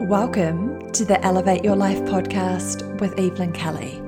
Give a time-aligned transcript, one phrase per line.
[0.00, 4.00] Welcome to the Elevate Your Life podcast with Evelyn Kelly.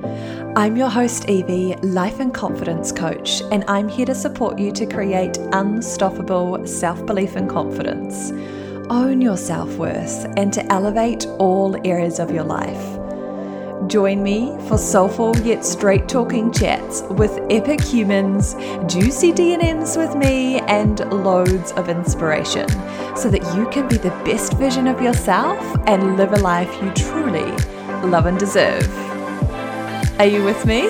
[0.55, 4.87] I'm your host, Evie, life and confidence coach, and I'm here to support you to
[4.87, 8.31] create unstoppable self belief and confidence,
[8.89, 13.00] own your self worth, and to elevate all areas of your life.
[13.91, 18.55] Join me for soulful yet straight talking chats with epic humans,
[18.87, 22.69] juicy D&Ms with me, and loads of inspiration
[23.17, 26.93] so that you can be the best version of yourself and live a life you
[26.93, 27.51] truly
[28.09, 28.89] love and deserve.
[30.21, 30.83] Are you with me?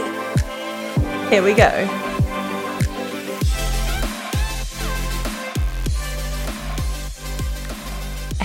[1.31, 2.10] Here we go.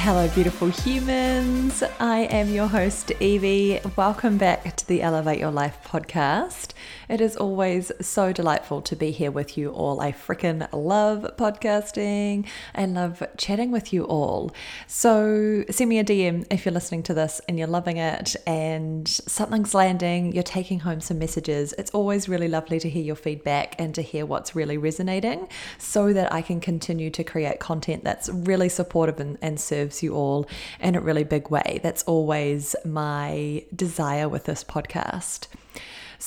[0.05, 1.81] Hello, beautiful humans.
[1.99, 3.79] I am your host, Evie.
[3.95, 6.73] Welcome back to the Elevate Your Life podcast.
[7.07, 10.01] It is always so delightful to be here with you all.
[10.01, 14.51] I freaking love podcasting and love chatting with you all.
[14.87, 19.07] So, send me a DM if you're listening to this and you're loving it and
[19.07, 21.73] something's landing, you're taking home some messages.
[21.77, 25.47] It's always really lovely to hear your feedback and to hear what's really resonating
[25.77, 30.15] so that I can continue to create content that's really supportive and, and serves you
[30.15, 30.47] all
[30.79, 31.79] in a really big way.
[31.83, 35.47] That's always my desire with this podcast.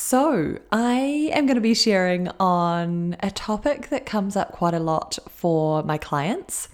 [0.01, 4.79] So, I am going to be sharing on a topic that comes up quite a
[4.79, 6.69] lot for my clients.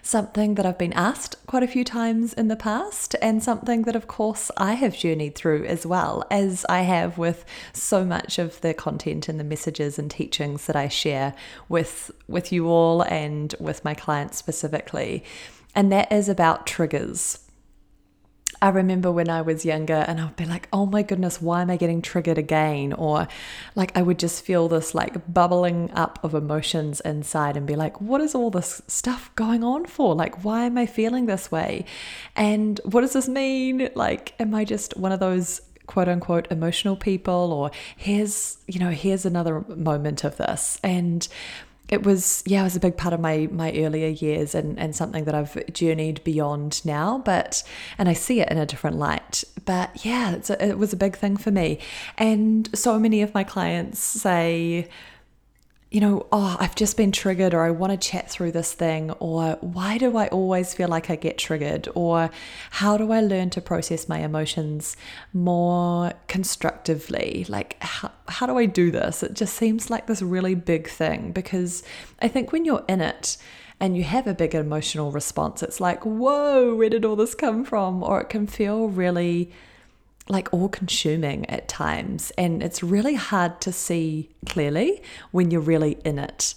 [0.00, 3.96] Something that I've been asked quite a few times in the past, and something that,
[3.96, 8.60] of course, I have journeyed through as well, as I have with so much of
[8.60, 11.34] the content and the messages and teachings that I share
[11.68, 15.24] with, with you all and with my clients specifically
[15.74, 17.38] and that is about triggers.
[18.60, 21.70] I remember when I was younger and I'd be like, oh my goodness, why am
[21.70, 22.92] I getting triggered again?
[22.92, 23.28] Or
[23.76, 28.00] like I would just feel this like bubbling up of emotions inside and be like,
[28.00, 30.14] what is all this stuff going on for?
[30.14, 31.84] Like, why am I feeling this way?
[32.34, 33.90] And what does this mean?
[33.94, 37.52] Like, am I just one of those quote unquote emotional people?
[37.52, 40.80] Or here's, you know, here's another moment of this.
[40.82, 41.28] And
[41.88, 44.94] it was yeah it was a big part of my my earlier years and and
[44.94, 47.62] something that I've journeyed beyond now but
[47.96, 49.44] and I see it in a different light.
[49.64, 51.78] But yeah a, it was a big thing for me.
[52.16, 54.88] And so many of my clients say
[55.90, 59.10] you know, oh, I've just been triggered, or I want to chat through this thing,
[59.12, 62.30] or why do I always feel like I get triggered, or
[62.70, 64.96] how do I learn to process my emotions
[65.32, 67.46] more constructively?
[67.48, 69.22] Like, how, how do I do this?
[69.22, 71.82] It just seems like this really big thing because
[72.20, 73.38] I think when you're in it,
[73.80, 77.64] and you have a big emotional response, it's like, whoa, where did all this come
[77.64, 78.02] from?
[78.02, 79.52] Or it can feel really
[80.28, 82.30] like all consuming at times.
[82.36, 86.54] And it's really hard to see clearly when you're really in it.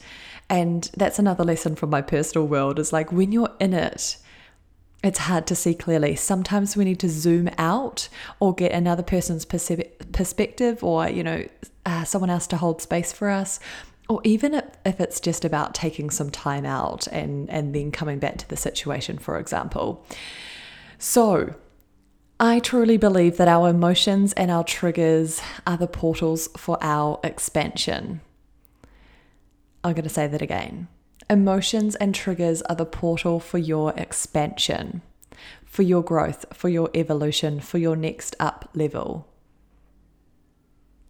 [0.50, 4.18] And that's another lesson from my personal world is like when you're in it,
[5.04, 6.16] it's hard to see clearly.
[6.16, 8.09] Sometimes we need to zoom out
[8.40, 11.46] or get another person's perspective or, you know,
[11.86, 13.59] uh, someone else to hold space for us.
[14.09, 18.20] Or even if, if it's just about taking some time out and, and then coming
[18.20, 20.06] back to the situation, for example.
[21.00, 21.56] So,
[22.44, 28.22] I truly believe that our emotions and our triggers are the portals for our expansion.
[29.84, 30.88] I'm going to say that again.
[31.29, 35.03] Emotions and triggers are the portal for your expansion,
[35.66, 39.28] for your growth, for your evolution, for your next up level.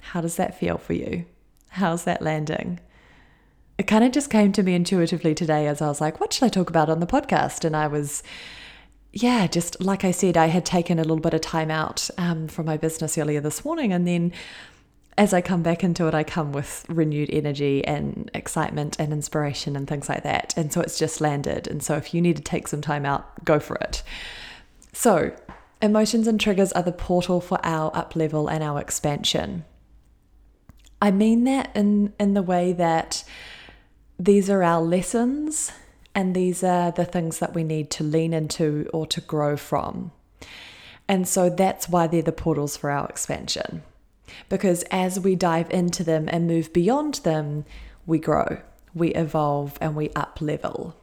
[0.02, 1.24] How does that feel for you?
[1.70, 2.82] How's that landing?
[3.78, 6.44] It kind of just came to me intuitively today as I was like, what should
[6.44, 7.64] I talk about on the podcast?
[7.64, 8.22] And I was
[9.14, 12.48] yeah, just like I said, I had taken a little bit of time out um,
[12.48, 13.92] from my business earlier this morning.
[13.92, 14.32] And then
[15.18, 19.76] as I come back into it, I come with renewed energy and excitement and inspiration
[19.76, 20.54] and things like that.
[20.56, 21.68] And so it's just landed.
[21.68, 24.02] And so if you need to take some time out, go for it.
[24.94, 25.36] So,
[25.82, 29.66] emotions and triggers are the portal for our up level and our expansion.
[31.02, 33.24] I mean that in, in the way that
[34.18, 35.72] these are our lessons
[36.14, 40.12] and these are the things that we need to lean into or to grow from.
[41.08, 43.84] And so that's why they're the portals for our expansion.
[44.50, 47.66] Because as we dive into them and move beyond them,
[48.06, 48.62] we grow,
[48.94, 50.96] we evolve, and we up level.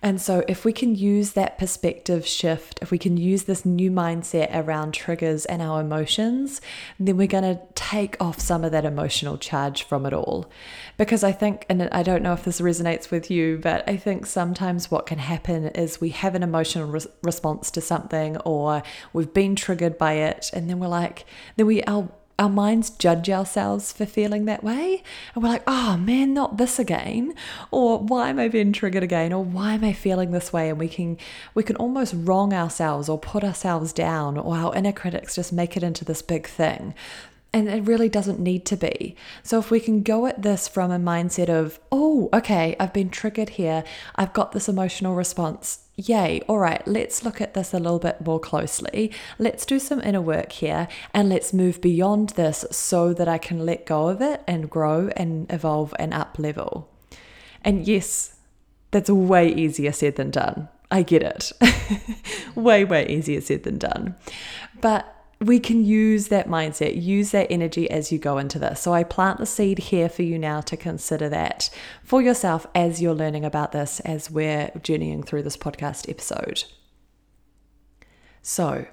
[0.00, 3.90] And so, if we can use that perspective shift, if we can use this new
[3.90, 6.60] mindset around triggers and our emotions,
[7.00, 10.48] then we're going to take off some of that emotional charge from it all.
[10.96, 14.26] Because I think, and I don't know if this resonates with you, but I think
[14.26, 19.34] sometimes what can happen is we have an emotional re- response to something or we've
[19.34, 21.24] been triggered by it, and then we're like,
[21.56, 25.02] then we, our our minds judge ourselves for feeling that way.
[25.34, 27.34] And we're like, oh man, not this again.
[27.70, 29.32] Or why am I being triggered again?
[29.32, 30.70] Or why am I feeling this way?
[30.70, 31.18] And we can
[31.54, 35.76] we can almost wrong ourselves or put ourselves down, or our inner critics just make
[35.76, 36.94] it into this big thing.
[37.52, 39.16] And it really doesn't need to be.
[39.42, 43.08] So, if we can go at this from a mindset of, oh, okay, I've been
[43.08, 43.84] triggered here,
[44.16, 48.24] I've got this emotional response, yay, all right, let's look at this a little bit
[48.24, 49.10] more closely.
[49.38, 53.66] Let's do some inner work here and let's move beyond this so that I can
[53.66, 56.88] let go of it and grow and evolve and up level.
[57.64, 58.36] And yes,
[58.92, 60.68] that's way easier said than done.
[60.90, 61.52] I get it.
[62.54, 64.14] way, way easier said than done.
[64.80, 68.80] But we can use that mindset, use that energy as you go into this.
[68.80, 71.70] So I plant the seed here for you now to consider that
[72.02, 76.64] for yourself as you're learning about this as we're journeying through this podcast episode.
[78.42, 78.86] So,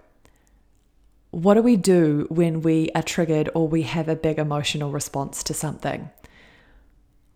[1.31, 5.44] what do we do when we are triggered or we have a big emotional response
[5.44, 6.09] to something?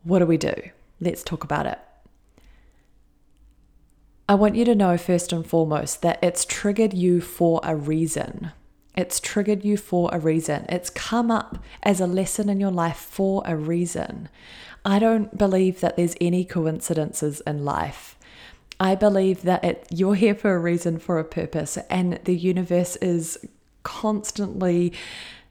[0.03, 0.53] What do we do?
[1.01, 1.79] Let's talk about it.
[4.27, 8.51] I want you to know first and foremost that it's triggered you for a reason.
[8.95, 10.65] It's triggered you for a reason.
[10.69, 14.29] It's come up as a lesson in your life for a reason.
[14.83, 18.17] I don't believe that there's any coincidences in life.
[18.79, 22.95] I believe that it, you're here for a reason, for a purpose, and the universe
[22.97, 23.37] is
[23.83, 24.93] constantly,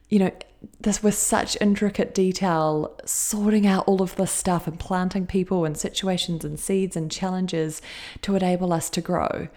[0.08, 0.32] you know,
[0.80, 5.76] this with such intricate detail, sorting out all of this stuff and planting people and
[5.76, 7.80] situations and seeds and challenges
[8.22, 9.48] to enable us to grow.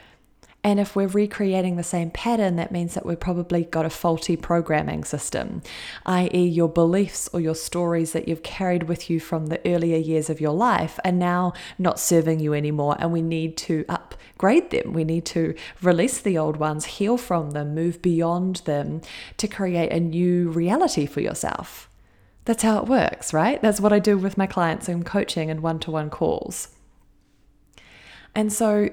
[0.64, 4.38] And if we're recreating the same pattern, that means that we've probably got a faulty
[4.38, 5.64] programming system,
[6.06, 10.30] i.e., your beliefs or your stories that you've carried with you from the earlier years
[10.30, 12.96] of your life are now not serving you anymore.
[13.00, 14.94] And we need to upgrade them.
[14.94, 19.02] We need to release the old ones, heal from them, move beyond them
[19.38, 21.90] to create a new reality for yourself.
[22.46, 23.60] That's how it works, right?
[23.62, 26.70] That's what I do with my clients in coaching and one to one calls.
[28.36, 28.90] And so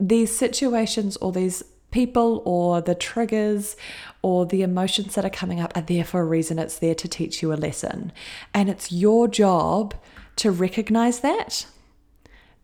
[0.00, 3.76] these situations or these people or the triggers
[4.22, 6.58] or the emotions that are coming up are there for a reason.
[6.58, 8.12] It's there to teach you a lesson.
[8.52, 9.94] And it's your job
[10.36, 11.66] to recognize that,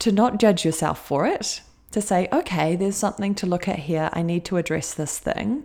[0.01, 4.11] to not judge yourself for it, to say, okay, there's something to look at here.
[4.13, 5.65] I need to address this thing.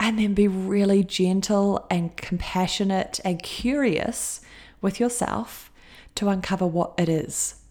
[0.00, 4.40] And then be really gentle and compassionate and curious
[4.80, 5.70] with yourself
[6.16, 7.61] to uncover what it is.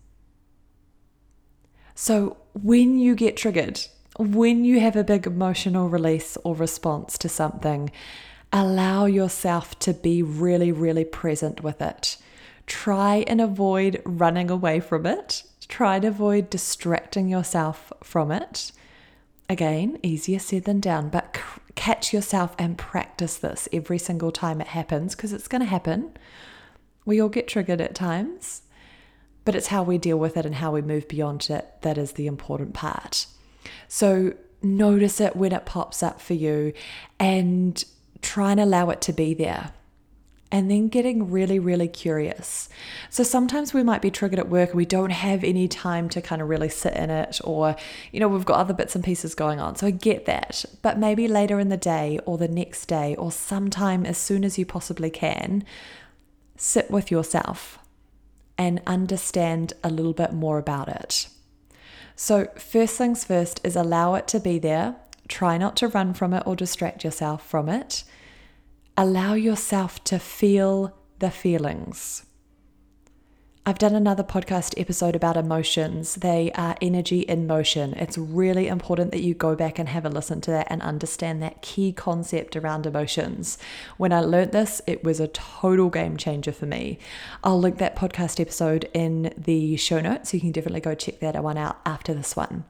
[1.95, 3.81] So, when you get triggered,
[4.17, 7.91] when you have a big emotional release or response to something,
[8.51, 12.17] allow yourself to be really, really present with it.
[12.67, 15.43] Try and avoid running away from it.
[15.67, 18.71] Try and avoid distracting yourself from it.
[19.49, 21.37] Again, easier said than done, but
[21.75, 26.11] catch yourself and practice this every single time it happens because it's going to happen.
[27.05, 28.61] We all get triggered at times
[29.45, 32.13] but it's how we deal with it and how we move beyond it that is
[32.13, 33.25] the important part.
[33.87, 36.73] So notice it when it pops up for you
[37.19, 37.83] and
[38.21, 39.71] try and allow it to be there.
[40.53, 42.67] And then getting really, really curious.
[43.09, 46.21] So sometimes we might be triggered at work and we don't have any time to
[46.21, 47.77] kind of really sit in it, or,
[48.11, 49.77] you know, we've got other bits and pieces going on.
[49.77, 50.65] So I get that.
[50.81, 54.57] But maybe later in the day or the next day or sometime as soon as
[54.57, 55.63] you possibly can,
[56.57, 57.79] sit with yourself
[58.61, 61.27] and understand a little bit more about it.
[62.15, 64.97] So, first things first is allow it to be there.
[65.27, 68.03] Try not to run from it or distract yourself from it.
[68.95, 72.23] Allow yourself to feel the feelings.
[73.63, 76.15] I've done another podcast episode about emotions.
[76.15, 77.93] They are energy in motion.
[77.93, 81.43] It's really important that you go back and have a listen to that and understand
[81.43, 83.59] that key concept around emotions.
[83.97, 86.97] When I learned this, it was a total game changer for me.
[87.43, 90.33] I'll link that podcast episode in the show notes.
[90.33, 92.63] You can definitely go check that one out after this one.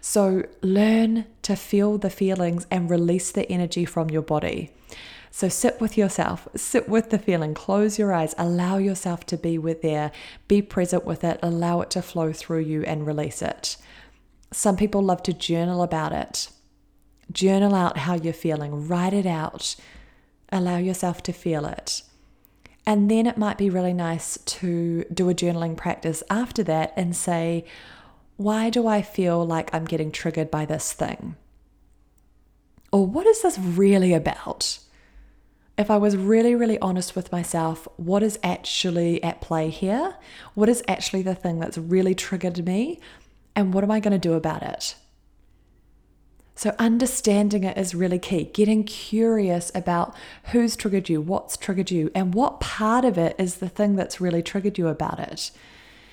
[0.00, 4.72] So learn to feel the feelings and release the energy from your body.
[5.36, 9.58] So sit with yourself, sit with the feeling, close your eyes, allow yourself to be
[9.58, 10.12] with there,
[10.46, 13.76] be present with it, allow it to flow through you and release it.
[14.52, 16.50] Some people love to journal about it.
[17.32, 19.74] Journal out how you're feeling, write it out,
[20.50, 22.02] allow yourself to feel it.
[22.86, 27.16] And then it might be really nice to do a journaling practice after that and
[27.16, 27.64] say,
[28.36, 31.34] why do I feel like I'm getting triggered by this thing?
[32.92, 34.78] Or what is this really about?
[35.76, 40.16] If I was really, really honest with myself, what is actually at play here?
[40.54, 43.00] What is actually the thing that's really triggered me?
[43.56, 44.94] And what am I going to do about it?
[46.56, 48.44] So, understanding it is really key.
[48.44, 50.14] Getting curious about
[50.52, 54.20] who's triggered you, what's triggered you, and what part of it is the thing that's
[54.20, 55.50] really triggered you about it.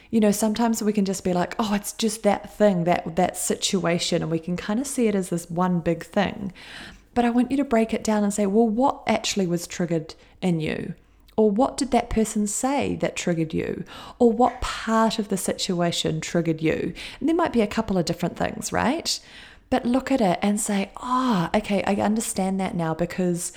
[0.09, 3.37] You know, sometimes we can just be like, oh, it's just that thing, that, that
[3.37, 6.51] situation, and we can kind of see it as this one big thing.
[7.13, 10.15] But I want you to break it down and say, well, what actually was triggered
[10.41, 10.93] in you?
[11.37, 13.83] Or what did that person say that triggered you?
[14.19, 16.93] Or what part of the situation triggered you?
[17.19, 19.19] And there might be a couple of different things, right?
[19.69, 23.53] But look at it and say, ah, oh, okay, I understand that now because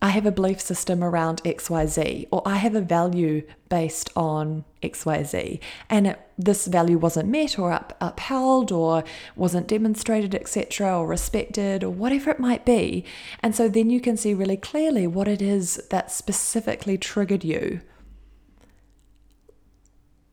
[0.00, 5.58] I have a belief system around XYZ, or I have a value based on XYZ,
[5.90, 9.02] and it, this value wasn't met or up, upheld or
[9.34, 13.04] wasn't demonstrated, etc., or respected, or whatever it might be.
[13.40, 17.80] And so then you can see really clearly what it is that specifically triggered you.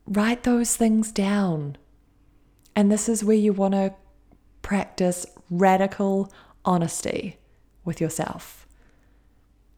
[0.06, 1.78] Write those things down.
[2.76, 3.96] And this is where you want to
[4.62, 6.32] practice radical
[6.64, 7.38] honesty
[7.84, 8.65] with yourself.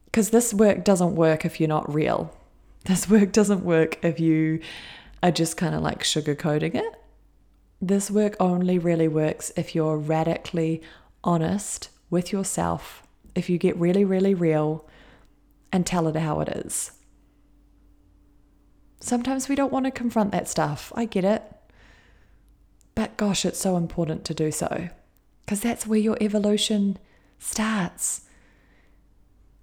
[0.08, 2.34] Because this work doesn't work if you're not real.
[2.84, 4.60] This work doesn't work if you
[5.22, 6.94] are just kind of like sugarcoating it.
[7.80, 10.80] This work only really works if you're radically
[11.22, 13.02] honest with yourself,
[13.34, 14.88] if you get really, really real
[15.70, 16.92] and tell it how it is.
[19.00, 20.92] Sometimes we don't want to confront that stuff.
[20.96, 21.42] I get it.
[22.94, 24.88] But gosh, it's so important to do so
[25.42, 26.98] because that's where your evolution
[27.38, 28.22] starts.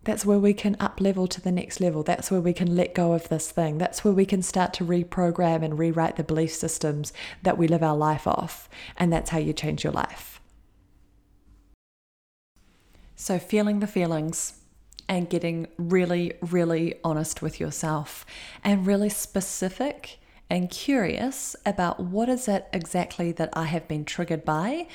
[0.05, 2.03] That's where we can up level to the next level.
[2.03, 3.79] That's where we can let go of this thing.
[3.79, 7.83] That's where we can start to reprogram and rewrite the belief systems that we live
[7.83, 8.69] our life off.
[8.97, 10.39] And that's how you change your life.
[13.15, 14.61] So, feeling the feelings
[15.09, 18.25] and getting really, really honest with yourself
[18.63, 20.19] and really specific
[20.49, 24.87] and curious about what is it exactly that I have been triggered by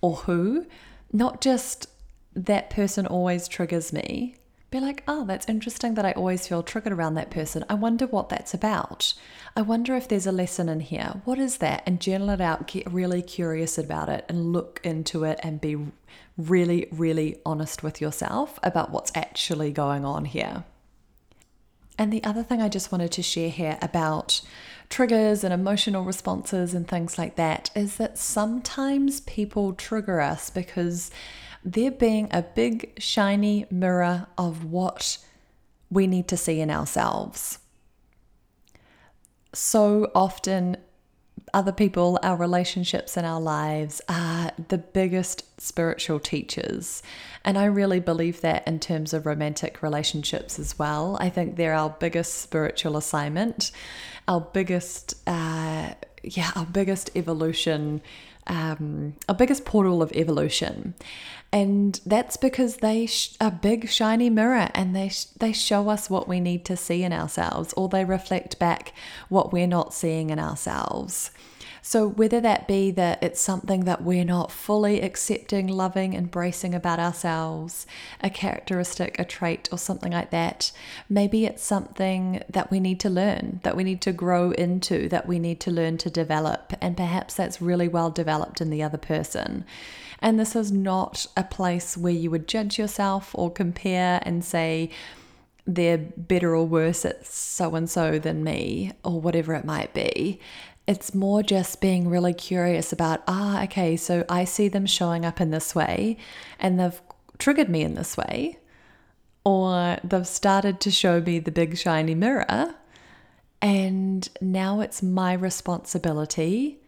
[0.00, 0.66] or who,
[1.12, 1.88] not just
[2.34, 4.36] that person always triggers me,
[4.70, 7.64] be like, oh, that's interesting that I always feel triggered around that person.
[7.68, 9.14] I wonder what that's about.
[9.54, 11.20] I wonder if there's a lesson in here.
[11.24, 11.82] What is that?
[11.86, 15.76] And journal it out, get really curious about it, and look into it and be
[16.36, 20.64] really, really honest with yourself about what's actually going on here.
[21.98, 24.42] And the other thing I just wanted to share here about
[24.90, 31.10] triggers and emotional responses and things like that is that sometimes people trigger us because
[31.66, 35.18] there being a big shiny mirror of what
[35.90, 37.58] we need to see in ourselves.
[39.52, 40.76] So often,
[41.52, 47.02] other people, our relationships in our lives are the biggest spiritual teachers.
[47.44, 51.16] And I really believe that in terms of romantic relationships as well.
[51.20, 53.72] I think they're our biggest spiritual assignment,
[54.28, 58.02] our biggest, uh, yeah, our biggest evolution
[58.46, 60.94] um, our biggest portal of evolution.
[61.52, 66.10] And that's because they sh- a big shiny mirror and they sh- they show us
[66.10, 68.92] what we need to see in ourselves or they reflect back
[69.28, 71.30] what we're not seeing in ourselves.
[71.82, 76.98] So, whether that be that it's something that we're not fully accepting, loving, embracing about
[76.98, 77.86] ourselves,
[78.20, 80.72] a characteristic, a trait, or something like that,
[81.08, 85.26] maybe it's something that we need to learn, that we need to grow into, that
[85.26, 86.72] we need to learn to develop.
[86.80, 89.64] And perhaps that's really well developed in the other person.
[90.20, 94.90] And this is not a place where you would judge yourself or compare and say,
[95.66, 100.40] they're better or worse at so and so than me, or whatever it might be.
[100.86, 105.40] It's more just being really curious about, ah, okay, so I see them showing up
[105.40, 106.16] in this way
[106.60, 107.00] and they've
[107.38, 108.58] triggered me in this way,
[109.44, 112.74] or they've started to show me the big shiny mirror.
[113.60, 116.78] And now it's my responsibility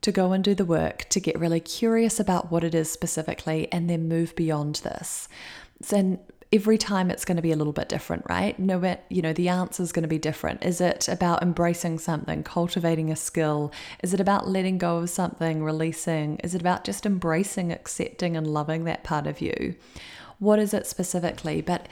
[0.00, 3.66] to go and do the work, to get really curious about what it is specifically,
[3.72, 5.28] and then move beyond this.
[5.90, 6.18] And
[6.52, 8.58] every time it's going to be a little bit different, right?
[8.58, 10.64] No, you know, the answer is going to be different.
[10.64, 13.72] Is it about embracing something, cultivating a skill?
[14.02, 16.36] Is it about letting go of something, releasing?
[16.38, 19.74] Is it about just embracing, accepting, and loving that part of you?
[20.38, 21.60] What is it specifically?
[21.60, 21.86] But,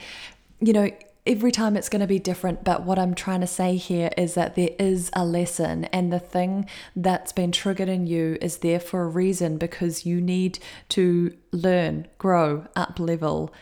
[0.59, 0.89] you know,
[1.27, 2.63] every time it's going to be different.
[2.63, 6.19] But what I'm trying to say here is that there is a lesson, and the
[6.19, 10.57] thing that's been triggered in you is there for a reason because you need
[10.89, 13.53] to learn, grow, up level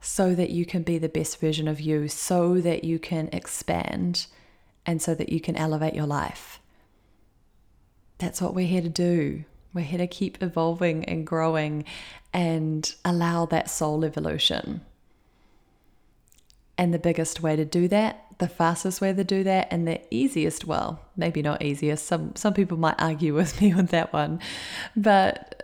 [0.00, 4.26] so that you can be the best version of you, so that you can expand,
[4.84, 6.60] and so that you can elevate your life.
[8.18, 9.44] That's what we're here to do.
[9.74, 11.84] We're here to keep evolving and growing
[12.32, 14.80] and allow that soul evolution.
[16.78, 20.00] And the biggest way to do that, the fastest way to do that, and the
[20.10, 24.40] easiest, well, maybe not easiest, some, some people might argue with me on that one,
[24.94, 25.55] but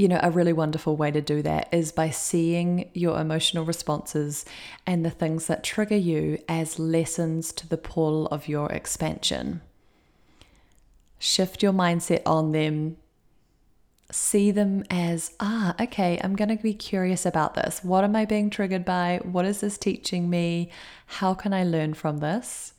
[0.00, 4.46] you know, a really wonderful way to do that is by seeing your emotional responses
[4.86, 9.60] and the things that trigger you as lessons to the pull of your expansion.
[11.18, 12.96] Shift your mindset on them.
[14.10, 17.84] See them as, ah, okay, I'm going to be curious about this.
[17.84, 19.20] What am I being triggered by?
[19.22, 20.70] What is this teaching me?
[21.06, 22.72] How can I learn from this?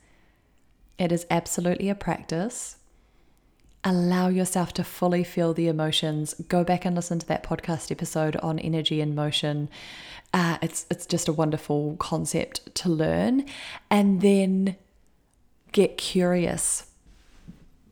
[0.98, 2.78] It is absolutely a practice
[3.84, 6.34] allow yourself to fully feel the emotions.
[6.48, 9.68] Go back and listen to that podcast episode on energy in motion.
[10.32, 13.44] Uh, it's it's just a wonderful concept to learn,
[13.90, 14.76] and then
[15.72, 16.86] get curious.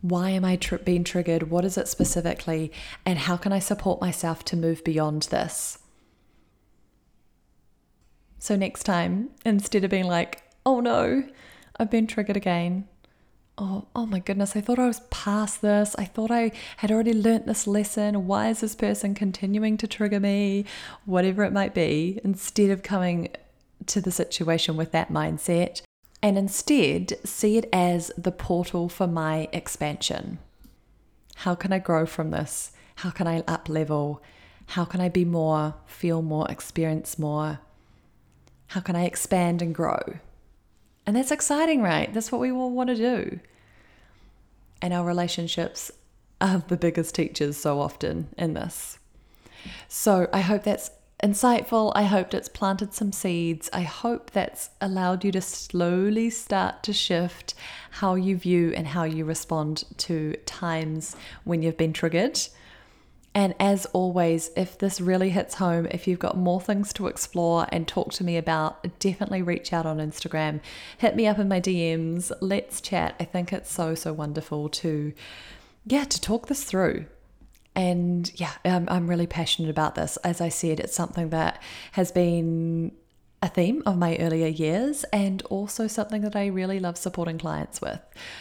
[0.01, 1.51] Why am I being triggered?
[1.51, 2.73] What is it specifically?
[3.05, 5.79] And how can I support myself to move beyond this?
[8.39, 11.25] So, next time, instead of being like, oh no,
[11.79, 12.89] I've been triggered again,
[13.61, 15.95] oh, oh my goodness, I thought I was past this.
[15.99, 18.27] I thought I had already learnt this lesson.
[18.27, 20.65] Why is this person continuing to trigger me?
[21.05, 23.29] Whatever it might be, instead of coming
[23.87, 25.83] to the situation with that mindset,
[26.23, 30.39] and instead see it as the portal for my expansion.
[31.37, 32.73] How can I grow from this?
[32.97, 34.23] How can I up level?
[34.69, 37.61] How can I be more, feel more, experience more?
[38.69, 40.01] How can I expand and grow?
[41.07, 42.13] And that's exciting, right?
[42.13, 43.41] That's what we all want to do.
[44.83, 45.91] And our relationships
[46.41, 48.99] are the biggest teachers so often in this.
[49.89, 50.91] So I hope that's
[51.23, 51.93] insightful.
[51.95, 53.69] I hope it's planted some seeds.
[53.73, 57.55] I hope that's allowed you to slowly start to shift
[57.91, 62.41] how you view and how you respond to times when you've been triggered.
[63.35, 67.67] And as always, if this really hits home, if you've got more things to explore
[67.71, 70.61] and talk to me about, definitely reach out on Instagram.
[70.99, 72.33] Hit me up in my DMs.
[72.41, 73.15] Let's chat.
[73.21, 75.13] I think it's so, so wonderful to,
[75.87, 77.07] yeah, to talk this through.
[77.77, 80.17] And yeah, I'm, I'm really passionate about this.
[80.19, 82.91] As I said, it's something that has been
[83.43, 87.81] a theme of my earlier years and also something that I really love supporting clients
[87.81, 88.01] with.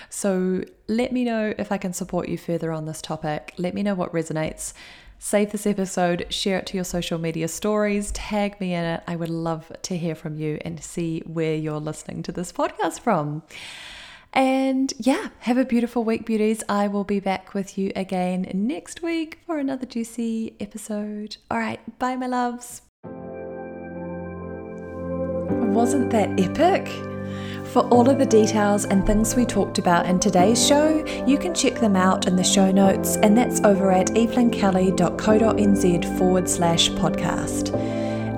[0.10, 3.54] So let me know if I can support you further on this topic.
[3.58, 4.74] Let me know what resonates.
[5.18, 9.04] Save this episode, share it to your social media stories, tag me in it.
[9.06, 13.02] I would love to hear from you and see where you're listening to this podcast
[13.02, 13.44] from.
[14.32, 16.64] And yeah, have a beautiful week, beauties.
[16.70, 21.38] I will be back with you again next week for another juicy episode.
[21.50, 22.84] All right, bye, my loves.
[25.70, 26.90] Wasn't that epic?
[27.68, 31.54] For all of the details and things we talked about in today's show, you can
[31.54, 38.09] check them out in the show notes, and that's over at evelynkelly.co.nz forward slash podcast.